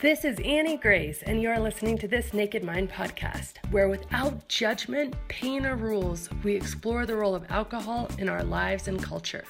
This 0.00 0.24
is 0.24 0.38
Annie 0.44 0.76
Grace, 0.76 1.24
and 1.24 1.42
you 1.42 1.50
are 1.50 1.58
listening 1.58 1.98
to 1.98 2.06
this 2.06 2.32
Naked 2.32 2.62
Mind 2.62 2.88
podcast, 2.88 3.54
where 3.72 3.88
without 3.88 4.46
judgment, 4.46 5.16
pain, 5.26 5.66
or 5.66 5.74
rules, 5.74 6.30
we 6.44 6.54
explore 6.54 7.04
the 7.04 7.16
role 7.16 7.34
of 7.34 7.50
alcohol 7.50 8.08
in 8.16 8.28
our 8.28 8.44
lives 8.44 8.86
and 8.86 9.02
culture. 9.02 9.42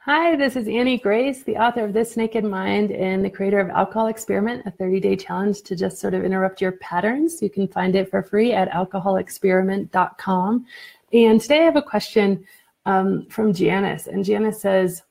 Hi, 0.00 0.36
this 0.36 0.56
is 0.56 0.68
Annie 0.68 0.98
Grace, 0.98 1.42
the 1.44 1.56
author 1.56 1.84
of 1.84 1.92
This 1.94 2.16
Naked 2.16 2.44
Mind 2.44 2.92
and 2.92 3.24
the 3.24 3.30
creator 3.30 3.60
of 3.60 3.70
Alcohol 3.70 4.06
Experiment, 4.06 4.64
a 4.66 4.70
30 4.70 5.00
day 5.00 5.16
challenge 5.16 5.62
to 5.62 5.76
just 5.76 5.98
sort 5.98 6.12
of 6.12 6.24
interrupt 6.24 6.60
your 6.60 6.72
patterns. 6.72 7.40
You 7.40 7.48
can 7.50 7.68
find 7.68 7.94
it 7.94 8.10
for 8.10 8.22
free 8.22 8.52
at 8.52 8.70
alcoholexperiment.com. 8.70 10.66
And 11.12 11.40
today 11.40 11.60
I 11.60 11.64
have 11.64 11.76
a 11.76 11.82
question 11.82 12.44
um, 12.84 13.26
from 13.30 13.52
Janice. 13.52 14.06
And 14.06 14.24
Janice 14.24 14.60
says, 14.60 15.02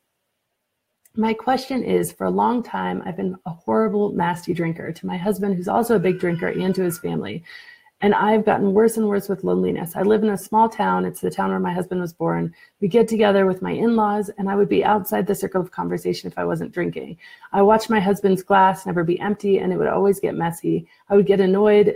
My 1.15 1.33
question 1.33 1.83
is 1.83 2.11
for 2.11 2.25
a 2.25 2.31
long 2.31 2.61
time, 2.61 3.01
I've 3.05 3.17
been 3.17 3.35
a 3.45 3.51
horrible, 3.51 4.11
nasty 4.11 4.53
drinker 4.53 4.91
to 4.91 5.05
my 5.07 5.17
husband, 5.17 5.55
who's 5.55 5.67
also 5.67 5.95
a 5.95 5.99
big 5.99 6.19
drinker, 6.19 6.47
and 6.47 6.73
to 6.75 6.83
his 6.83 6.99
family. 6.99 7.43
And 8.01 8.13
I've 8.13 8.45
gotten 8.45 8.73
worse 8.73 8.97
and 8.97 9.07
worse 9.07 9.27
with 9.27 9.43
loneliness. 9.43 9.95
I 9.95 10.03
live 10.03 10.21
in 10.21 10.29
a 10.29 10.37
small 10.37 10.69
town. 10.69 11.03
It's 11.03 11.19
the 11.19 11.31
town 11.31 11.49
where 11.49 11.59
my 11.59 11.73
husband 11.73 11.99
was 11.99 12.13
born. 12.13 12.53
We 12.79 12.87
get 12.87 13.07
together 13.07 13.47
with 13.47 13.63
my 13.63 13.71
in 13.71 13.95
laws, 13.95 14.29
and 14.37 14.47
I 14.47 14.55
would 14.55 14.69
be 14.69 14.85
outside 14.85 15.25
the 15.25 15.33
circle 15.33 15.61
of 15.61 15.71
conversation 15.71 16.29
if 16.29 16.37
I 16.37 16.45
wasn't 16.45 16.73
drinking. 16.73 17.17
I 17.53 17.63
watched 17.63 17.89
my 17.89 17.99
husband's 17.99 18.43
glass 18.43 18.85
never 18.85 19.03
be 19.03 19.19
empty, 19.19 19.57
and 19.57 19.73
it 19.73 19.77
would 19.77 19.87
always 19.87 20.19
get 20.19 20.35
messy. 20.35 20.87
I 21.09 21.15
would 21.15 21.25
get 21.25 21.41
annoyed 21.41 21.95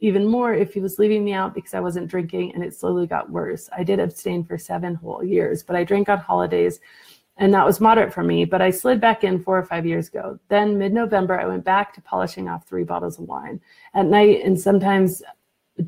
even 0.00 0.26
more 0.26 0.52
if 0.52 0.74
he 0.74 0.80
was 0.80 0.98
leaving 0.98 1.24
me 1.24 1.32
out 1.32 1.54
because 1.54 1.74
I 1.74 1.80
wasn't 1.80 2.08
drinking 2.08 2.54
and 2.54 2.62
it 2.62 2.74
slowly 2.74 3.06
got 3.06 3.30
worse. 3.30 3.68
I 3.76 3.82
did 3.82 3.98
abstain 3.98 4.44
for 4.44 4.58
seven 4.58 4.94
whole 4.94 5.24
years, 5.24 5.62
but 5.62 5.76
I 5.76 5.84
drank 5.84 6.08
on 6.08 6.18
holidays 6.18 6.80
and 7.38 7.54
that 7.54 7.64
was 7.64 7.80
moderate 7.80 8.12
for 8.12 8.22
me. 8.22 8.44
But 8.44 8.60
I 8.60 8.70
slid 8.70 9.00
back 9.00 9.24
in 9.24 9.42
four 9.42 9.58
or 9.58 9.64
five 9.64 9.86
years 9.86 10.08
ago. 10.08 10.38
Then 10.48 10.76
mid 10.76 10.92
November, 10.92 11.40
I 11.40 11.46
went 11.46 11.64
back 11.64 11.94
to 11.94 12.02
polishing 12.02 12.48
off 12.48 12.66
three 12.66 12.84
bottles 12.84 13.18
of 13.18 13.24
wine 13.24 13.60
at 13.94 14.06
night 14.06 14.42
and 14.44 14.60
sometimes 14.60 15.22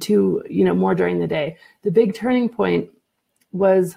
two, 0.01 0.43
you 0.49 0.65
know, 0.65 0.75
more 0.75 0.95
during 0.95 1.19
the 1.19 1.27
day. 1.27 1.59
The 1.83 1.91
big 1.91 2.15
turning 2.15 2.49
point 2.49 2.89
was 3.53 3.97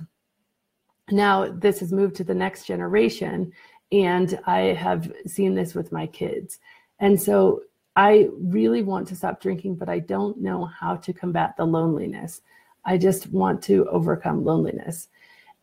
now 1.09 1.47
this 1.47 1.79
has 1.79 1.93
moved 1.93 2.15
to 2.17 2.25
the 2.25 2.33
next 2.33 2.65
generation 2.65 3.53
and 3.91 4.37
I 4.45 4.59
have 4.73 5.11
seen 5.25 5.55
this 5.55 5.73
with 5.73 5.93
my 5.93 6.07
kids. 6.07 6.59
And 6.99 7.21
so 7.21 7.61
I 7.95 8.29
really 8.39 8.83
want 8.83 9.07
to 9.09 9.15
stop 9.15 9.41
drinking, 9.41 9.75
but 9.75 9.89
I 9.89 9.99
don't 9.99 10.41
know 10.41 10.65
how 10.65 10.95
to 10.97 11.13
combat 11.13 11.55
the 11.55 11.65
loneliness. 11.65 12.41
I 12.83 12.97
just 12.97 13.31
want 13.31 13.61
to 13.63 13.87
overcome 13.89 14.43
loneliness. 14.43 15.07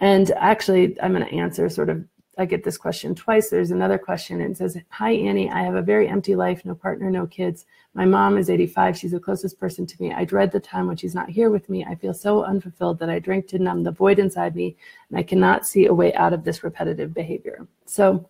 And 0.01 0.31
actually, 0.33 1.01
I'm 1.01 1.13
going 1.13 1.25
to 1.25 1.35
answer 1.35 1.69
sort 1.69 1.89
of, 1.89 2.05
I 2.39 2.47
get 2.47 2.65
this 2.65 2.79
question 2.79 3.15
twice. 3.15 3.51
There's 3.51 3.71
another 3.71 3.99
question 3.99 4.41
and 4.41 4.53
it 4.53 4.57
says, 4.57 4.77
Hi, 4.89 5.13
Annie. 5.13 5.51
I 5.51 5.63
have 5.63 5.75
a 5.75 5.83
very 5.83 6.09
empty 6.09 6.35
life, 6.35 6.65
no 6.65 6.75
partner, 6.75 7.11
no 7.11 7.27
kids. 7.27 7.67
My 7.95 8.07
mom 8.07 8.39
is 8.39 8.49
85. 8.49 8.97
She's 8.97 9.11
the 9.11 9.21
closest 9.21 9.61
person 9.61 9.87
to 9.87 10.03
me. 10.03 10.13
I 10.15 10.25
dread 10.25 10.51
the 10.51 10.59
time 10.59 10.87
when 10.87 10.97
she's 10.97 11.15
not 11.15 11.29
here 11.29 11.51
with 11.51 11.69
me. 11.69 11.85
I 11.85 11.95
feel 11.95 12.15
so 12.15 12.43
unfulfilled 12.43 12.99
that 13.01 13.11
I 13.11 13.19
drink 13.19 13.49
to 13.49 13.59
numb 13.59 13.85
the 13.85 13.93
void 13.93 14.19
inside 14.19 14.57
me, 14.57 14.77
and 15.11 15.19
I 15.19 15.23
cannot 15.23 15.67
see 15.67 15.87
a 15.87 15.95
way 15.95 16.15
out 16.15 16.33
of 16.33 16.43
this 16.43 16.65
repetitive 16.65 17.13
behavior. 17.13 17.69
So 17.85 18.29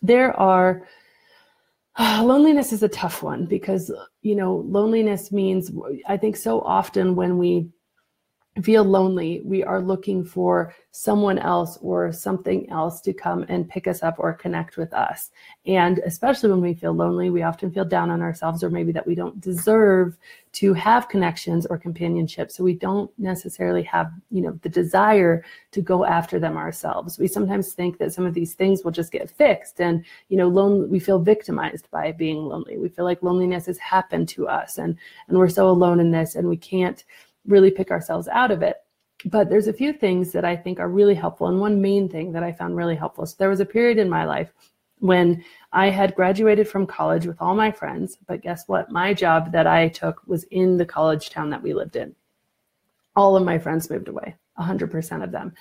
there 0.00 0.34
are 0.40 0.88
loneliness 2.22 2.72
is 2.72 2.82
a 2.82 2.88
tough 2.88 3.22
one 3.22 3.46
because 3.46 3.92
you 4.22 4.34
know 4.34 4.64
loneliness 4.66 5.30
means 5.32 5.70
i 6.08 6.16
think 6.16 6.36
so 6.36 6.60
often 6.60 7.14
when 7.14 7.38
we 7.38 7.68
feel 8.60 8.84
lonely, 8.84 9.40
we 9.44 9.64
are 9.64 9.80
looking 9.80 10.22
for 10.22 10.74
someone 10.90 11.38
else 11.38 11.78
or 11.80 12.12
something 12.12 12.68
else 12.68 13.00
to 13.00 13.14
come 13.14 13.46
and 13.48 13.66
pick 13.66 13.86
us 13.86 14.02
up 14.02 14.16
or 14.18 14.34
connect 14.34 14.76
with 14.76 14.92
us. 14.92 15.30
And 15.64 16.00
especially 16.00 16.50
when 16.50 16.60
we 16.60 16.74
feel 16.74 16.92
lonely, 16.92 17.30
we 17.30 17.44
often 17.44 17.72
feel 17.72 17.86
down 17.86 18.10
on 18.10 18.20
ourselves 18.20 18.62
or 18.62 18.68
maybe 18.68 18.92
that 18.92 19.06
we 19.06 19.14
don't 19.14 19.40
deserve 19.40 20.18
to 20.52 20.74
have 20.74 21.08
connections 21.08 21.64
or 21.64 21.78
companionship. 21.78 22.50
So 22.50 22.62
we 22.62 22.74
don't 22.74 23.10
necessarily 23.18 23.82
have, 23.84 24.12
you 24.30 24.42
know, 24.42 24.58
the 24.60 24.68
desire 24.68 25.42
to 25.70 25.80
go 25.80 26.04
after 26.04 26.38
them 26.38 26.58
ourselves. 26.58 27.18
We 27.18 27.28
sometimes 27.28 27.72
think 27.72 27.96
that 27.96 28.12
some 28.12 28.26
of 28.26 28.34
these 28.34 28.52
things 28.52 28.84
will 28.84 28.90
just 28.90 29.12
get 29.12 29.30
fixed 29.30 29.80
and, 29.80 30.04
you 30.28 30.36
know, 30.36 30.48
lone, 30.48 30.90
we 30.90 30.98
feel 30.98 31.18
victimized 31.18 31.90
by 31.90 32.12
being 32.12 32.36
lonely. 32.36 32.76
We 32.76 32.90
feel 32.90 33.06
like 33.06 33.22
loneliness 33.22 33.64
has 33.64 33.78
happened 33.78 34.28
to 34.30 34.46
us 34.46 34.76
and, 34.76 34.94
and 35.28 35.38
we're 35.38 35.48
so 35.48 35.70
alone 35.70 36.00
in 36.00 36.10
this 36.10 36.34
and 36.34 36.46
we 36.46 36.58
can't, 36.58 37.02
really 37.46 37.70
pick 37.70 37.90
ourselves 37.90 38.28
out 38.28 38.50
of 38.50 38.62
it. 38.62 38.76
But 39.24 39.48
there's 39.48 39.68
a 39.68 39.72
few 39.72 39.92
things 39.92 40.32
that 40.32 40.44
I 40.44 40.56
think 40.56 40.80
are 40.80 40.88
really 40.88 41.14
helpful. 41.14 41.46
And 41.46 41.60
one 41.60 41.80
main 41.80 42.08
thing 42.08 42.32
that 42.32 42.42
I 42.42 42.52
found 42.52 42.76
really 42.76 42.96
helpful. 42.96 43.26
So 43.26 43.36
there 43.38 43.48
was 43.48 43.60
a 43.60 43.66
period 43.66 43.98
in 43.98 44.10
my 44.10 44.24
life 44.24 44.52
when 44.98 45.44
I 45.72 45.90
had 45.90 46.14
graduated 46.14 46.68
from 46.68 46.86
college 46.86 47.26
with 47.26 47.40
all 47.40 47.54
my 47.54 47.70
friends. 47.70 48.18
But 48.26 48.42
guess 48.42 48.66
what? 48.66 48.90
My 48.90 49.14
job 49.14 49.52
that 49.52 49.66
I 49.66 49.88
took 49.88 50.22
was 50.26 50.44
in 50.44 50.76
the 50.76 50.86
college 50.86 51.30
town 51.30 51.50
that 51.50 51.62
we 51.62 51.74
lived 51.74 51.96
in. 51.96 52.14
All 53.14 53.36
of 53.36 53.44
my 53.44 53.58
friends 53.58 53.90
moved 53.90 54.08
away, 54.08 54.34
100% 54.58 55.22
of 55.22 55.30
them. 55.30 55.52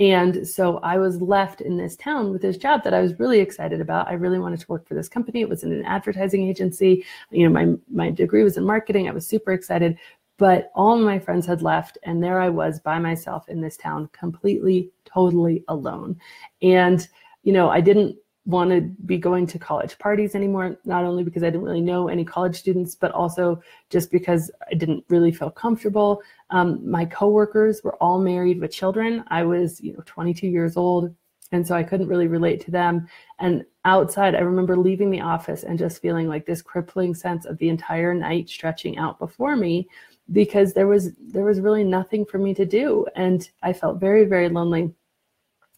And 0.00 0.48
so 0.48 0.78
I 0.78 0.96
was 0.96 1.20
left 1.20 1.60
in 1.60 1.76
this 1.76 1.94
town 1.94 2.32
with 2.32 2.40
this 2.40 2.56
job 2.56 2.84
that 2.84 2.94
I 2.94 3.02
was 3.02 3.18
really 3.18 3.38
excited 3.38 3.82
about. 3.82 4.08
I 4.08 4.14
really 4.14 4.38
wanted 4.38 4.60
to 4.60 4.66
work 4.68 4.88
for 4.88 4.94
this 4.94 5.10
company. 5.10 5.42
It 5.42 5.48
was 5.48 5.62
in 5.62 5.72
an 5.72 5.84
advertising 5.84 6.48
agency. 6.48 7.04
You 7.30 7.46
know, 7.46 7.52
my 7.52 7.76
my 7.90 8.10
degree 8.10 8.42
was 8.42 8.56
in 8.56 8.64
marketing. 8.64 9.08
I 9.08 9.12
was 9.12 9.26
super 9.26 9.52
excited, 9.52 9.98
but 10.40 10.72
all 10.74 10.96
my 10.96 11.18
friends 11.18 11.44
had 11.44 11.60
left, 11.60 11.98
and 12.02 12.24
there 12.24 12.40
I 12.40 12.48
was 12.48 12.80
by 12.80 12.98
myself 12.98 13.46
in 13.50 13.60
this 13.60 13.76
town, 13.76 14.08
completely, 14.12 14.90
totally 15.04 15.62
alone. 15.68 16.18
And, 16.62 17.06
you 17.42 17.52
know, 17.52 17.68
I 17.68 17.82
didn't 17.82 18.16
want 18.46 18.70
to 18.70 18.80
be 19.04 19.18
going 19.18 19.46
to 19.48 19.58
college 19.58 19.98
parties 19.98 20.34
anymore, 20.34 20.78
not 20.86 21.04
only 21.04 21.24
because 21.24 21.42
I 21.42 21.50
didn't 21.50 21.66
really 21.66 21.82
know 21.82 22.08
any 22.08 22.24
college 22.24 22.56
students, 22.56 22.94
but 22.94 23.12
also 23.12 23.60
just 23.90 24.10
because 24.10 24.50
I 24.70 24.76
didn't 24.76 25.04
really 25.10 25.30
feel 25.30 25.50
comfortable. 25.50 26.22
Um, 26.48 26.90
my 26.90 27.04
coworkers 27.04 27.82
were 27.84 27.96
all 27.96 28.18
married 28.18 28.62
with 28.62 28.72
children. 28.72 29.22
I 29.28 29.42
was, 29.42 29.78
you 29.82 29.92
know, 29.92 30.02
22 30.06 30.46
years 30.46 30.78
old. 30.78 31.14
And 31.52 31.66
so 31.66 31.74
I 31.74 31.82
couldn't 31.82 32.08
really 32.08 32.28
relate 32.28 32.64
to 32.64 32.70
them. 32.70 33.08
And 33.40 33.64
outside, 33.84 34.34
I 34.34 34.40
remember 34.40 34.76
leaving 34.76 35.10
the 35.10 35.20
office 35.20 35.64
and 35.64 35.78
just 35.78 36.00
feeling 36.00 36.28
like 36.28 36.46
this 36.46 36.62
crippling 36.62 37.14
sense 37.14 37.44
of 37.44 37.58
the 37.58 37.68
entire 37.68 38.14
night 38.14 38.48
stretching 38.48 38.96
out 38.96 39.18
before 39.18 39.56
me 39.56 39.88
because 40.32 40.72
there 40.72 40.86
was 40.86 41.12
there 41.18 41.44
was 41.44 41.60
really 41.60 41.84
nothing 41.84 42.24
for 42.24 42.38
me 42.38 42.54
to 42.54 42.64
do. 42.64 43.06
And 43.16 43.48
i 43.62 43.72
felt 43.72 44.00
very 44.00 44.24
very 44.24 44.48
lonely. 44.48 44.92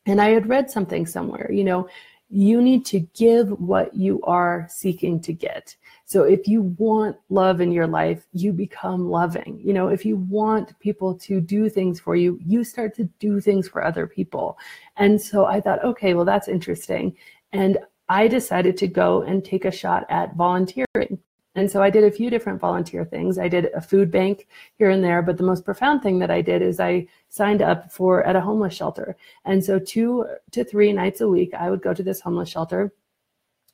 And 0.06 0.20
i 0.20 0.30
had 0.30 0.48
read 0.48 0.70
something 0.70 1.06
somewhere 1.06 1.50
you 1.52 1.64
know 1.64 1.88
you 2.34 2.62
need 2.62 2.86
to 2.86 3.00
give 3.14 3.50
what 3.60 3.94
you 3.94 4.18
are 4.22 4.66
seeking 4.70 5.20
to 5.20 5.34
get. 5.34 5.76
So 6.06 6.22
if 6.22 6.48
you 6.48 6.62
want 6.78 7.18
love 7.28 7.60
in 7.60 7.70
your 7.72 7.86
life 7.86 8.26
you 8.32 8.52
become 8.52 9.10
loving. 9.10 9.60
You 9.62 9.72
know 9.72 9.88
if 9.88 10.04
you 10.04 10.16
want 10.16 10.78
people 10.80 11.14
to 11.18 11.41
do 11.41 11.68
things 11.68 12.00
for 12.00 12.16
you 12.16 12.38
you 12.44 12.64
start 12.64 12.94
to 12.96 13.04
do 13.18 13.41
things 13.41 13.68
for 13.68 13.84
other 13.84 14.06
people. 14.06 14.58
And 14.96 15.20
so 15.20 15.46
i 15.46 15.60
thought 15.60 15.84
okay 15.84 16.14
well 16.14 16.24
that's 16.24 16.48
interesting. 16.48 17.16
And 17.52 17.78
i 18.08 18.28
decided 18.28 18.76
to 18.78 18.88
go 18.88 19.22
and 19.22 19.44
take 19.44 19.64
a 19.64 19.70
shot 19.70 20.04
at 20.10 20.34
volunteering 20.36 21.18
and 21.54 21.70
so 21.70 21.82
I 21.82 21.90
did 21.90 22.04
a 22.04 22.10
few 22.10 22.30
different 22.30 22.60
volunteer 22.60 23.04
things. 23.04 23.38
I 23.38 23.48
did 23.48 23.66
a 23.74 23.80
food 23.80 24.10
bank 24.10 24.48
here 24.76 24.88
and 24.88 25.04
there, 25.04 25.20
but 25.20 25.36
the 25.36 25.42
most 25.42 25.64
profound 25.64 26.02
thing 26.02 26.18
that 26.20 26.30
I 26.30 26.40
did 26.40 26.62
is 26.62 26.80
I 26.80 27.06
signed 27.28 27.60
up 27.60 27.92
for 27.92 28.24
at 28.24 28.36
a 28.36 28.40
homeless 28.40 28.74
shelter. 28.74 29.16
And 29.44 29.62
so 29.62 29.78
two 29.78 30.26
to 30.52 30.64
three 30.64 30.92
nights 30.92 31.20
a 31.20 31.28
week, 31.28 31.52
I 31.52 31.68
would 31.68 31.82
go 31.82 31.92
to 31.92 32.02
this 32.02 32.20
homeless 32.20 32.48
shelter. 32.48 32.92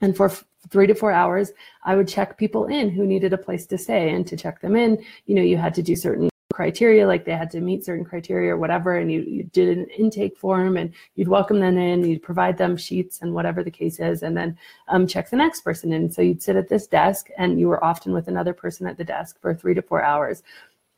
And 0.00 0.16
for 0.16 0.28
three 0.70 0.88
to 0.88 0.94
four 0.94 1.12
hours, 1.12 1.52
I 1.84 1.94
would 1.94 2.08
check 2.08 2.36
people 2.36 2.66
in 2.66 2.90
who 2.90 3.06
needed 3.06 3.32
a 3.32 3.38
place 3.38 3.66
to 3.66 3.78
stay. 3.78 4.10
And 4.10 4.26
to 4.26 4.36
check 4.36 4.60
them 4.60 4.74
in, 4.74 5.04
you 5.26 5.36
know, 5.36 5.42
you 5.42 5.56
had 5.56 5.74
to 5.74 5.82
do 5.82 5.94
certain 5.94 6.28
criteria, 6.58 7.06
like 7.06 7.24
they 7.24 7.36
had 7.36 7.52
to 7.52 7.60
meet 7.60 7.84
certain 7.84 8.04
criteria 8.04 8.52
or 8.52 8.56
whatever, 8.56 8.96
and 8.96 9.12
you, 9.12 9.20
you 9.20 9.44
did 9.44 9.78
an 9.78 9.86
intake 9.96 10.36
form 10.36 10.76
and 10.76 10.92
you'd 11.14 11.28
welcome 11.28 11.60
them 11.60 11.78
in, 11.78 12.04
you'd 12.04 12.20
provide 12.20 12.58
them 12.58 12.76
sheets 12.76 13.22
and 13.22 13.32
whatever 13.32 13.62
the 13.62 13.70
case 13.70 14.00
is, 14.00 14.24
and 14.24 14.36
then 14.36 14.58
um, 14.88 15.06
check 15.06 15.30
the 15.30 15.36
next 15.36 15.60
person 15.60 15.92
in. 15.92 16.10
So 16.10 16.20
you'd 16.20 16.42
sit 16.42 16.56
at 16.56 16.68
this 16.68 16.88
desk 16.88 17.28
and 17.38 17.60
you 17.60 17.68
were 17.68 17.84
often 17.84 18.12
with 18.12 18.26
another 18.26 18.52
person 18.52 18.88
at 18.88 18.96
the 18.96 19.04
desk 19.04 19.40
for 19.40 19.54
three 19.54 19.72
to 19.72 19.82
four 19.82 20.02
hours. 20.02 20.42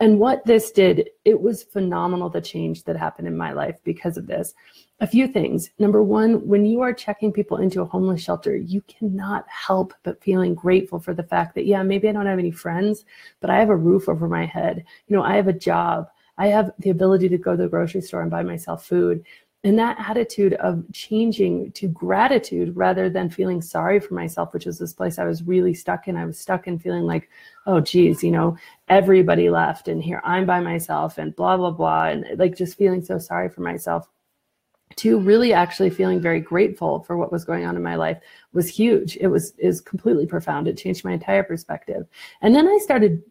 And 0.01 0.19
what 0.19 0.45
this 0.47 0.71
did, 0.71 1.11
it 1.27 1.39
was 1.39 1.63
phenomenal 1.63 2.31
the 2.31 2.41
change 2.41 2.85
that 2.85 2.97
happened 2.97 3.29
in 3.29 3.37
my 3.37 3.53
life 3.53 3.79
because 3.85 4.17
of 4.17 4.27
this. 4.27 4.55
A 5.01 5.07
few 5.07 5.29
things. 5.29 5.71
Number 5.79 6.03
one, 6.03 6.47
when 6.47 6.65
you 6.65 6.81
are 6.81 6.93
checking 6.95 7.33
people 7.33 7.59
into 7.59 7.83
a 7.83 7.87
homeless 7.87 8.23
shelter, 8.23 8.57
you 8.57 8.81
cannot 8.83 9.47
help 9.49 9.93
but 10.03 10.23
feeling 10.23 10.55
grateful 10.55 11.01
for 11.01 11.13
the 11.13 11.23
fact 11.23 11.55
that, 11.55 11.67
yeah, 11.67 11.83
maybe 11.83 12.09
I 12.09 12.13
don't 12.13 12.27
have 12.27 12.39
any 12.39 12.51
friends, 12.51 13.05
but 13.41 13.51
I 13.51 13.59
have 13.59 13.69
a 13.69 13.77
roof 13.77 14.09
over 14.09 14.27
my 14.27 14.47
head. 14.47 14.85
You 15.07 15.17
know, 15.17 15.23
I 15.23 15.37
have 15.37 15.49
a 15.49 15.53
job. 15.53 16.09
I 16.39 16.47
have 16.47 16.73
the 16.79 16.91
ability 16.91 17.29
to 17.29 17.39
go 17.39 17.53
to 17.53 17.63
the 17.63 17.69
grocery 17.69 18.01
store 18.01 18.23
and 18.23 18.31
buy 18.31 18.43
myself 18.43 18.87
food. 18.87 19.25
And 19.63 19.79
that 19.79 19.99
attitude 20.01 20.55
of 20.55 20.83
changing 20.93 21.71
to 21.73 21.87
gratitude 21.89 22.75
rather 22.75 23.11
than 23.11 23.29
feeling 23.29 23.61
sorry 23.61 24.01
for 24.01 24.15
myself, 24.15 24.55
which 24.55 24.67
is 24.67 24.79
this 24.79 24.95
place 24.95 25.19
I 25.19 25.25
was 25.25 25.43
really 25.43 25.75
stuck 25.75 26.09
in. 26.09 26.17
I 26.17 26.25
was 26.25 26.39
stuck 26.39 26.67
in 26.67 26.79
feeling 26.79 27.05
like, 27.05 27.29
oh, 27.67 27.81
geez, 27.81 28.23
you 28.23 28.31
know, 28.31 28.57
everybody 28.89 29.51
left 29.51 29.89
and 29.89 30.03
here 30.03 30.23
I'm 30.25 30.47
by 30.47 30.61
myself 30.61 31.19
and 31.19 31.37
blah, 31.37 31.59
blah, 31.59 31.73
blah. 31.73 32.05
And 32.05 32.39
like 32.39 32.57
just 32.57 32.79
feeling 32.79 33.05
so 33.05 33.19
sorry 33.19 33.51
for 33.51 33.61
myself 33.61 34.09
to 34.97 35.21
really 35.21 35.53
actually 35.53 35.91
feeling 35.91 36.21
very 36.21 36.41
grateful 36.41 37.01
for 37.01 37.17
what 37.17 37.31
was 37.31 37.45
going 37.45 37.67
on 37.67 37.77
in 37.77 37.83
my 37.83 37.97
life 37.97 38.19
was 38.55 38.69
huge. 38.69 39.17
It 39.19 39.29
was 39.29 39.53
is 39.59 39.81
completely 39.81 40.27
profound. 40.27 40.69
It 40.69 40.79
changed 40.79 41.05
my 41.05 41.13
entire 41.13 41.43
perspective. 41.43 42.07
And 42.41 42.55
then 42.55 42.67
I 42.67 42.79
started 42.83 43.23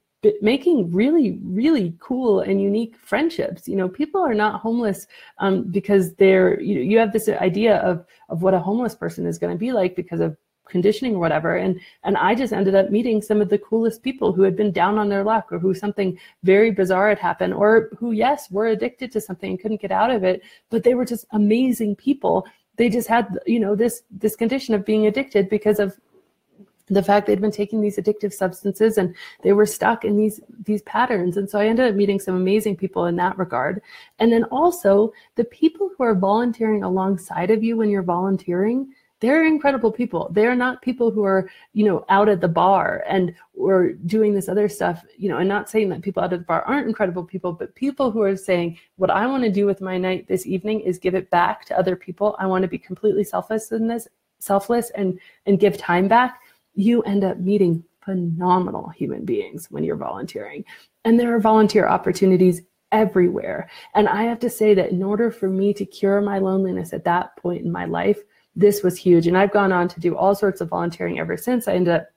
making 0.42 0.92
really 0.92 1.39
really 1.44 1.95
cool 2.00 2.42
and 2.42 2.62
unique 2.62 2.95
friendships. 2.98 3.68
You 3.68 3.75
know 3.75 3.88
people 3.88 4.21
are 4.21 4.33
not 4.33 4.62
homeless 4.62 5.07
um, 5.38 5.63
because 5.63 6.13
they're 6.16 6.60
you, 6.60 6.81
you 6.81 6.98
have 6.98 7.13
this 7.13 7.30
idea 7.30 7.77
of 7.77 8.06
of 8.30 8.42
what 8.42 8.54
a 8.54 8.60
homeless 8.60 8.95
person 8.95 9.25
is 9.25 9.38
going 9.38 9.54
to 9.54 9.60
be 9.60 9.71
like 9.71 9.95
because 9.95 10.19
of 10.19 10.36
conditioning 10.69 11.16
or 11.16 11.19
whatever. 11.19 11.56
And 11.56 11.80
and 12.04 12.16
i 12.18 12.36
just 12.36 12.54
ended 12.54 12.75
up 12.75 12.92
meeting 12.92 13.21
some 13.21 13.42
of 13.42 13.50
the 13.50 13.57
coolest 13.57 14.04
people 14.04 14.31
who 14.31 14.44
had 14.44 14.56
been 14.56 14.71
down 14.71 14.98
on 14.98 15.10
their 15.10 15.24
luck 15.24 15.51
or 15.51 15.60
who 15.60 15.74
something 15.74 16.18
very 16.44 16.72
bizarre 16.72 17.10
had 17.10 17.19
happened 17.19 17.54
or 17.54 17.89
who 17.98 18.12
yes 18.12 18.51
were 18.51 18.68
addicted 18.68 19.12
to 19.12 19.22
something 19.22 19.51
and 19.51 19.60
couldn't 19.60 19.81
get 19.81 19.92
out 19.92 20.12
of 20.12 20.24
it 20.24 20.42
but 20.69 20.83
they 20.83 20.94
were 20.95 21.06
just 21.06 21.25
amazing 21.31 21.95
people. 21.95 22.45
They 22.77 22.89
just 22.89 23.07
had 23.07 23.39
you 23.45 23.60
know 23.60 23.75
this 23.75 24.04
this 24.12 24.36
condition 24.36 24.74
of 24.74 24.86
being 24.86 25.07
addicted 25.07 25.50
because 25.50 25.80
of 25.80 25.98
the 26.89 27.03
fact 27.03 27.27
they'd 27.27 27.41
been 27.41 27.51
taking 27.51 27.81
these 27.81 27.97
addictive 27.97 28.33
substances 28.33 28.97
and 28.97 29.15
they 29.44 29.53
were 29.53 29.65
stuck 29.65 30.06
in 30.06 30.18
these 30.18 30.41
these 30.65 30.81
patterns. 30.83 31.38
And 31.38 31.50
so 31.50 31.59
i 31.59 31.68
ended 31.68 31.89
up 31.89 31.95
meeting 31.95 32.19
some 32.19 32.36
amazing 32.36 32.75
people 32.75 33.06
in 33.06 33.15
that 33.18 33.38
regard. 33.38 33.81
And 34.19 34.31
then 34.31 34.44
also 34.45 35.13
the 35.36 35.45
people 35.45 35.89
who 35.97 36.03
are 36.03 36.15
volunteering 36.15 36.83
alongside 36.83 37.51
of 37.51 37.63
you 37.63 37.77
when 37.77 37.89
you're 37.89 38.03
volunteering 38.03 38.94
they're 39.19 39.45
incredible 39.45 39.91
people. 39.91 40.30
They're 40.31 40.56
not 40.56 40.81
people 40.81 41.12
who 41.12 41.24
are 41.24 41.50
you 41.74 41.86
know 41.86 42.06
out 42.09 42.30
at 42.30 42.41
the 42.41 42.47
bar 42.47 43.03
and 43.07 43.33
or 43.53 43.94
doing 44.06 44.33
this 44.33 44.47
other 44.47 44.69
stuff 44.69 45.03
you 45.18 45.30
know 45.30 45.38
and 45.38 45.50
not 45.50 45.69
saying 45.69 45.89
that 45.89 46.01
people 46.01 46.24
out 46.24 46.33
at 46.33 46.39
the 46.39 46.45
bar 46.45 46.62
aren't 46.63 46.88
incredible 46.88 47.24
people 47.24 47.51
but 47.51 47.75
people 47.75 48.12
who 48.12 48.21
are 48.21 48.38
saying 48.38 48.77
what 48.95 49.09
i 49.09 49.27
want 49.27 49.44
to 49.44 49.51
do 49.51 49.65
with 49.65 49.81
my 49.81 49.97
night 49.97 50.27
this 50.27 50.47
evening 50.47 50.80
is 50.80 50.97
give 50.97 51.15
it 51.15 51.30
back 51.30 51.65
to 51.65 51.77
other 51.77 51.95
people. 51.95 52.36
I 52.39 52.47
want 52.47 52.62
to 52.62 52.69
be 52.69 52.77
completely 52.77 53.24
selfless 53.24 53.71
in 53.71 53.88
this 53.88 54.07
selfless 54.39 54.89
and 54.91 55.19
and 55.45 55.59
give 55.59 55.77
time 55.77 56.07
back 56.07 56.39
you 56.79 57.01
end 57.03 57.25
up 57.25 57.37
meeting 57.37 57.83
phenomenal 58.05 58.87
human 58.89 59.25
beings 59.25 59.67
when 59.69 59.83
you're 59.83 59.97
volunteering. 59.97 60.63
And 61.03 61.19
there 61.19 61.35
are 61.35 61.39
volunteer 61.39 61.87
opportunities 61.87 62.61
everywhere. 62.91 63.69
And 63.95 64.07
I 64.07 64.23
have 64.23 64.39
to 64.39 64.49
say 64.49 64.73
that 64.73 64.91
in 64.91 65.03
order 65.03 65.29
for 65.29 65.49
me 65.49 65.73
to 65.73 65.85
cure 65.85 66.21
my 66.21 66.39
loneliness 66.39 66.93
at 66.93 67.03
that 67.03 67.35
point 67.37 67.65
in 67.65 67.71
my 67.71 67.85
life, 67.85 68.19
this 68.55 68.81
was 68.81 68.97
huge. 68.97 69.27
And 69.27 69.37
I've 69.37 69.51
gone 69.51 69.73
on 69.73 69.89
to 69.89 69.99
do 69.99 70.15
all 70.15 70.33
sorts 70.33 70.61
of 70.61 70.69
volunteering 70.69 71.19
ever 71.19 71.37
since. 71.37 71.67
I 71.67 71.73
ended 71.73 71.95
up 71.95 72.07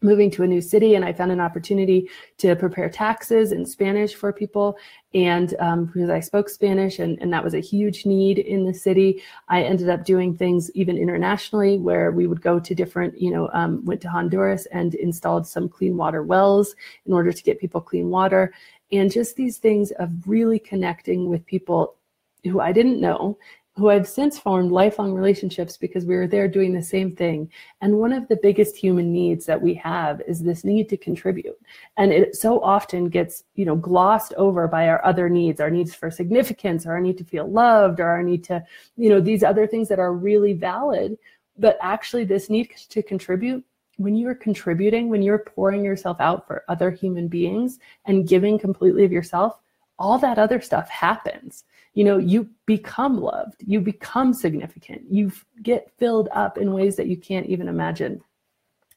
moving 0.00 0.30
to 0.30 0.42
a 0.42 0.46
new 0.46 0.60
city 0.60 0.94
and 0.94 1.04
I 1.04 1.12
found 1.12 1.32
an 1.32 1.40
opportunity 1.40 2.08
to 2.38 2.54
prepare 2.54 2.88
taxes 2.88 3.52
in 3.52 3.66
Spanish 3.66 4.14
for 4.14 4.32
people. 4.32 4.78
And 5.14 5.54
um, 5.58 5.86
because 5.86 6.10
I 6.10 6.20
spoke 6.20 6.48
Spanish 6.48 6.98
and, 6.98 7.18
and 7.20 7.32
that 7.32 7.42
was 7.42 7.54
a 7.54 7.60
huge 7.60 8.06
need 8.06 8.38
in 8.38 8.64
the 8.64 8.74
city, 8.74 9.22
I 9.48 9.62
ended 9.62 9.88
up 9.88 10.04
doing 10.04 10.36
things 10.36 10.70
even 10.74 10.96
internationally 10.96 11.78
where 11.78 12.12
we 12.12 12.26
would 12.26 12.40
go 12.40 12.60
to 12.60 12.74
different, 12.74 13.20
you 13.20 13.30
know, 13.30 13.50
um, 13.52 13.84
went 13.84 14.00
to 14.02 14.08
Honduras 14.08 14.66
and 14.66 14.94
installed 14.94 15.46
some 15.46 15.68
clean 15.68 15.96
water 15.96 16.22
wells 16.22 16.76
in 17.06 17.12
order 17.12 17.32
to 17.32 17.42
get 17.42 17.60
people 17.60 17.80
clean 17.80 18.08
water. 18.08 18.52
And 18.92 19.10
just 19.10 19.36
these 19.36 19.58
things 19.58 19.90
of 19.92 20.10
really 20.26 20.58
connecting 20.58 21.28
with 21.28 21.44
people 21.46 21.96
who 22.44 22.60
I 22.60 22.72
didn't 22.72 23.00
know 23.00 23.36
who 23.78 23.90
I've 23.90 24.08
since 24.08 24.38
formed 24.38 24.72
lifelong 24.72 25.12
relationships 25.12 25.76
because 25.76 26.04
we 26.04 26.16
were 26.16 26.26
there 26.26 26.48
doing 26.48 26.74
the 26.74 26.82
same 26.82 27.14
thing. 27.14 27.50
And 27.80 27.98
one 27.98 28.12
of 28.12 28.26
the 28.26 28.38
biggest 28.42 28.76
human 28.76 29.12
needs 29.12 29.46
that 29.46 29.62
we 29.62 29.72
have 29.74 30.20
is 30.26 30.42
this 30.42 30.64
need 30.64 30.88
to 30.88 30.96
contribute. 30.96 31.56
And 31.96 32.12
it 32.12 32.34
so 32.34 32.60
often 32.60 33.08
gets, 33.08 33.44
you 33.54 33.64
know, 33.64 33.76
glossed 33.76 34.34
over 34.34 34.66
by 34.66 34.88
our 34.88 35.04
other 35.04 35.28
needs, 35.28 35.60
our 35.60 35.70
needs 35.70 35.94
for 35.94 36.10
significance, 36.10 36.86
or 36.86 36.92
our 36.92 37.00
need 37.00 37.18
to 37.18 37.24
feel 37.24 37.48
loved, 37.48 38.00
or 38.00 38.08
our 38.08 38.22
need 38.22 38.42
to, 38.44 38.64
you 38.96 39.08
know, 39.08 39.20
these 39.20 39.44
other 39.44 39.66
things 39.66 39.88
that 39.88 40.00
are 40.00 40.12
really 40.12 40.54
valid. 40.54 41.16
But 41.56 41.78
actually, 41.80 42.24
this 42.24 42.50
need 42.50 42.70
to 42.88 43.02
contribute 43.02 43.64
when 43.96 44.16
you're 44.16 44.34
contributing, 44.34 45.08
when 45.08 45.22
you're 45.22 45.38
pouring 45.38 45.84
yourself 45.84 46.20
out 46.20 46.46
for 46.46 46.64
other 46.68 46.90
human 46.90 47.28
beings 47.28 47.78
and 48.06 48.28
giving 48.28 48.58
completely 48.58 49.04
of 49.04 49.12
yourself, 49.12 49.58
all 49.98 50.18
that 50.18 50.38
other 50.38 50.60
stuff 50.60 50.88
happens 50.88 51.64
you 51.98 52.04
know 52.04 52.16
you 52.16 52.48
become 52.64 53.20
loved 53.20 53.60
you 53.66 53.80
become 53.80 54.32
significant 54.32 55.02
you 55.10 55.32
get 55.64 55.90
filled 55.98 56.28
up 56.30 56.56
in 56.56 56.72
ways 56.72 56.94
that 56.94 57.08
you 57.08 57.16
can't 57.16 57.46
even 57.46 57.66
imagine. 57.66 58.20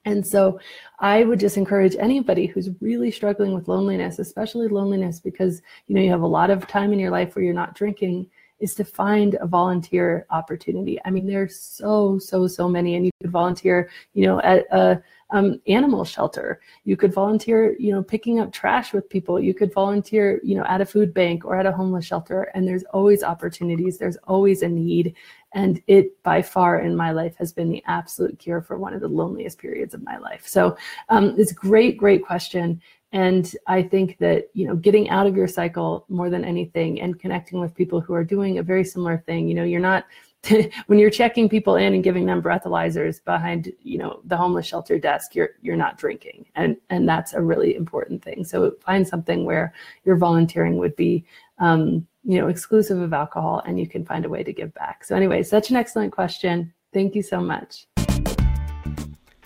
And 0.05 0.25
so 0.25 0.59
I 0.99 1.23
would 1.23 1.39
just 1.39 1.57
encourage 1.57 1.95
anybody 1.95 2.45
who's 2.45 2.69
really 2.79 3.11
struggling 3.11 3.53
with 3.53 3.67
loneliness, 3.67 4.19
especially 4.19 4.67
loneliness 4.67 5.19
because 5.19 5.61
you 5.87 5.95
know 5.95 6.01
you 6.01 6.11
have 6.11 6.21
a 6.21 6.37
lot 6.39 6.51
of 6.51 6.67
time 6.67 6.93
in 6.93 6.99
your 6.99 7.11
life 7.11 7.35
where 7.35 7.43
you're 7.43 7.53
not 7.55 7.75
drinking, 7.75 8.29
is 8.61 8.75
to 8.75 8.85
find 8.85 9.35
a 9.41 9.47
volunteer 9.47 10.25
opportunity. 10.29 10.99
I 11.03 11.09
mean, 11.09 11.27
there's 11.27 11.59
so, 11.59 12.19
so, 12.19 12.47
so 12.47 12.69
many, 12.69 12.95
and 12.95 13.05
you 13.05 13.11
could 13.21 13.31
volunteer, 13.31 13.89
you 14.13 14.25
know, 14.25 14.39
at 14.41 14.65
a 14.71 15.01
um, 15.31 15.61
animal 15.67 16.05
shelter. 16.05 16.61
You 16.83 16.97
could 16.97 17.13
volunteer, 17.13 17.75
you 17.79 17.91
know, 17.91 18.03
picking 18.03 18.39
up 18.39 18.51
trash 18.51 18.93
with 18.93 19.09
people. 19.09 19.39
You 19.39 19.53
could 19.53 19.73
volunteer, 19.73 20.39
you 20.43 20.55
know, 20.55 20.65
at 20.65 20.81
a 20.81 20.85
food 20.85 21.13
bank 21.13 21.45
or 21.45 21.57
at 21.57 21.65
a 21.65 21.71
homeless 21.71 22.05
shelter. 22.05 22.43
And 22.53 22.67
there's 22.67 22.83
always 22.93 23.23
opportunities. 23.23 23.97
There's 23.97 24.17
always 24.27 24.61
a 24.61 24.69
need. 24.69 25.15
And 25.53 25.81
it 25.87 26.21
by 26.23 26.41
far 26.41 26.79
in 26.79 26.95
my 26.95 27.11
life 27.11 27.35
has 27.37 27.51
been 27.51 27.69
the 27.69 27.83
absolute 27.87 28.39
cure 28.39 28.61
for 28.61 28.77
one 28.77 28.93
of 28.93 29.01
the 29.01 29.07
loneliest 29.07 29.57
periods 29.57 29.93
of 29.93 30.03
my 30.03 30.17
life. 30.17 30.47
So 30.47 30.77
um, 31.09 31.35
it's 31.37 31.51
great, 31.51 31.97
great 31.97 32.25
question. 32.25 32.81
And 33.13 33.53
I 33.67 33.83
think 33.83 34.17
that, 34.19 34.49
you 34.53 34.65
know, 34.65 34.75
getting 34.75 35.09
out 35.09 35.27
of 35.27 35.35
your 35.35 35.47
cycle 35.47 36.05
more 36.07 36.29
than 36.29 36.45
anything 36.45 37.01
and 37.01 37.19
connecting 37.19 37.59
with 37.59 37.75
people 37.75 37.99
who 37.99 38.13
are 38.13 38.23
doing 38.23 38.57
a 38.57 38.63
very 38.63 38.85
similar 38.85 39.17
thing, 39.25 39.47
you 39.47 39.53
know, 39.53 39.63
you're 39.63 39.81
not, 39.81 40.05
when 40.87 40.97
you're 40.97 41.09
checking 41.09 41.49
people 41.49 41.75
in 41.75 41.93
and 41.93 42.03
giving 42.03 42.25
them 42.25 42.41
breathalyzers 42.41 43.23
behind 43.23 43.71
you 43.83 43.99
know 43.99 44.21
the 44.25 44.35
homeless 44.35 44.65
shelter 44.65 44.97
desk 44.97 45.35
you're 45.35 45.51
you're 45.61 45.75
not 45.75 45.99
drinking. 45.99 46.47
And 46.55 46.77
and 46.89 47.07
that's 47.07 47.33
a 47.33 47.41
really 47.41 47.75
important 47.75 48.23
thing. 48.23 48.43
So 48.43 48.71
find 48.83 49.07
something 49.07 49.45
where 49.45 49.71
your 50.03 50.15
volunteering 50.15 50.77
would 50.77 50.95
be 50.95 51.25
um, 51.59 52.07
you 52.23 52.39
know 52.39 52.47
exclusive 52.47 52.99
of 52.99 53.13
alcohol 53.13 53.61
and 53.67 53.79
you 53.79 53.87
can 53.87 54.03
find 54.03 54.25
a 54.25 54.29
way 54.29 54.43
to 54.43 54.51
give 54.51 54.73
back. 54.73 55.03
So 55.03 55.15
anyway 55.15 55.43
such 55.43 55.69
an 55.69 55.75
excellent 55.75 56.11
question. 56.11 56.73
Thank 56.91 57.13
you 57.13 57.21
so 57.21 57.39
much 57.39 57.85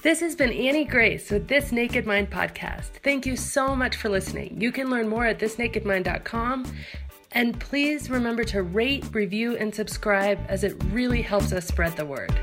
this 0.06 0.20
has 0.20 0.36
been 0.36 0.52
Annie 0.52 0.86
Grace 0.86 1.32
with 1.32 1.48
This 1.48 1.72
Naked 1.72 2.06
Mind 2.06 2.30
podcast. 2.30 2.90
Thank 3.02 3.26
you 3.26 3.36
so 3.36 3.76
much 3.76 3.96
for 3.96 4.08
listening. 4.08 4.56
You 4.62 4.72
can 4.72 4.92
learn 4.92 5.08
more 5.08 5.26
at 5.26 5.40
thisnakedmind.com 5.40 6.72
and 7.32 7.60
please 7.60 8.08
remember 8.12 8.44
to 8.44 8.62
rate, 8.62 9.04
review, 9.14 9.58
and 9.58 9.74
subscribe 9.74 10.38
as 10.48 10.64
it 10.64 10.80
really 10.92 11.24
helps 11.24 11.52
us 11.52 11.66
spread 11.66 11.98
the 11.98 12.06
word. 12.06 12.40